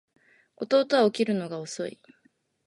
[0.57, 2.01] 弟は起きるのが遅い